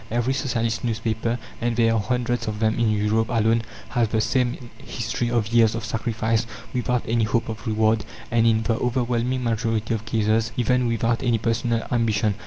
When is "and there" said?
1.61-1.93